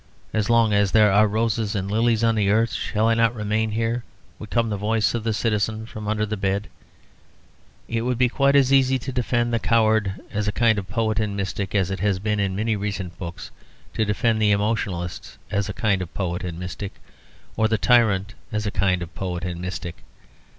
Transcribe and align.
"As 0.33 0.49
long 0.49 0.73
as 0.73 0.93
there 0.93 1.11
are 1.11 1.27
roses 1.27 1.75
and 1.75 1.87
lilies 1.91 2.23
on 2.23 2.33
the 2.33 2.49
earth 2.49 2.73
shall 2.73 3.07
I 3.07 3.13
not 3.13 3.35
remain 3.35 3.69
here?" 3.69 4.03
would 4.39 4.49
come 4.49 4.71
the 4.71 4.75
voice 4.75 5.13
of 5.13 5.23
the 5.23 5.31
citizen 5.31 5.85
from 5.85 6.07
under 6.07 6.25
the 6.25 6.35
bed. 6.35 6.69
It 7.87 8.01
would 8.01 8.17
be 8.17 8.27
quite 8.27 8.55
as 8.55 8.73
easy 8.73 8.97
to 8.97 9.11
defend 9.11 9.53
the 9.53 9.59
coward 9.59 10.19
as 10.31 10.47
a 10.47 10.51
kind 10.51 10.79
of 10.79 10.89
poet 10.89 11.19
and 11.19 11.37
mystic 11.37 11.75
as 11.75 11.91
it 11.91 11.99
has 11.99 12.17
been, 12.17 12.39
in 12.39 12.55
many 12.55 12.75
recent 12.75 13.15
books, 13.19 13.51
to 13.93 14.03
defend 14.03 14.41
the 14.41 14.49
emotionalist 14.49 15.37
as 15.51 15.69
a 15.69 15.71
kind 15.73 16.01
of 16.01 16.11
poet 16.15 16.43
and 16.43 16.57
mystic, 16.57 16.93
or 17.55 17.67
the 17.67 17.77
tyrant 17.77 18.33
as 18.51 18.65
a 18.65 18.71
kind 18.71 19.03
of 19.03 19.13
poet 19.13 19.45
and 19.45 19.61
mystic. 19.61 19.97